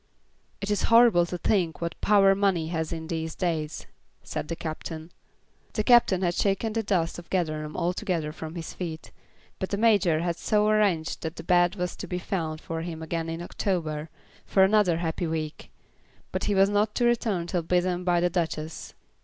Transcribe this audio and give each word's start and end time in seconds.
"It 0.61 0.71
is 0.71 0.81
horrible 0.89 1.27
to 1.27 1.37
think 1.37 1.79
what 1.79 1.93
power 2.01 2.33
money 2.33 2.69
has 2.69 2.91
in 2.91 3.05
these 3.05 3.35
days," 3.35 3.85
said 4.23 4.47
the 4.47 4.55
Captain. 4.55 5.11
The 5.73 5.83
Captain 5.83 6.23
had 6.23 6.33
shaken 6.33 6.73
the 6.73 6.81
dust 6.81 7.19
of 7.19 7.29
Gatherum 7.29 7.77
altogether 7.77 8.31
from 8.31 8.55
his 8.55 8.73
feet, 8.73 9.11
but 9.59 9.69
the 9.69 9.77
Major 9.77 10.21
had 10.21 10.37
so 10.37 10.67
arranged 10.67 11.21
that 11.21 11.39
a 11.39 11.43
bed 11.43 11.75
was 11.75 11.95
to 11.97 12.07
be 12.07 12.17
found 12.17 12.59
for 12.61 12.81
him 12.81 13.03
again 13.03 13.29
in 13.29 13.43
October, 13.43 14.09
for 14.43 14.63
another 14.63 14.97
happy 14.97 15.27
week; 15.27 15.69
but 16.31 16.45
he 16.45 16.55
was 16.55 16.67
not 16.67 16.95
to 16.95 17.05
return 17.05 17.45
till 17.45 17.61
bidden 17.61 18.03
by 18.03 18.19
the 18.19 18.29
Duchess. 18.31 18.95